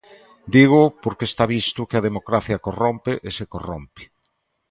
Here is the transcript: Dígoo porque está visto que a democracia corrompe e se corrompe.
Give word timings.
Dígoo 0.53 0.87
porque 1.03 1.25
está 1.29 1.43
visto 1.57 1.87
que 1.89 1.97
a 1.97 2.05
democracia 2.09 2.61
corrompe 2.65 3.11
e 3.27 3.29
se 3.37 3.45
corrompe. 3.53 4.03